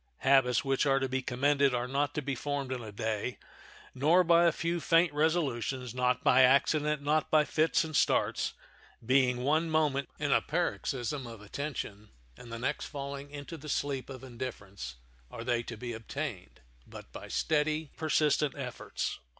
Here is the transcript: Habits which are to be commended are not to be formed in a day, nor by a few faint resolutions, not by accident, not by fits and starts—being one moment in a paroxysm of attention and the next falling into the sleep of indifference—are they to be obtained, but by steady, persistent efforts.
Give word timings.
Habits 0.25 0.65
which 0.65 0.87
are 0.87 0.97
to 0.97 1.07
be 1.07 1.21
commended 1.21 1.75
are 1.75 1.87
not 1.87 2.15
to 2.15 2.23
be 2.23 2.33
formed 2.33 2.71
in 2.71 2.81
a 2.81 2.91
day, 2.91 3.37
nor 3.93 4.23
by 4.23 4.45
a 4.45 4.51
few 4.51 4.79
faint 4.79 5.13
resolutions, 5.13 5.93
not 5.93 6.23
by 6.23 6.41
accident, 6.41 7.03
not 7.03 7.29
by 7.29 7.45
fits 7.45 7.83
and 7.83 7.95
starts—being 7.95 9.43
one 9.43 9.69
moment 9.69 10.09
in 10.17 10.31
a 10.31 10.41
paroxysm 10.41 11.27
of 11.27 11.39
attention 11.43 12.09
and 12.35 12.51
the 12.51 12.57
next 12.57 12.87
falling 12.87 13.29
into 13.29 13.57
the 13.57 13.69
sleep 13.69 14.09
of 14.09 14.23
indifference—are 14.23 15.43
they 15.43 15.61
to 15.61 15.77
be 15.77 15.93
obtained, 15.93 16.61
but 16.87 17.11
by 17.11 17.27
steady, 17.27 17.91
persistent 17.95 18.55
efforts. 18.57 19.19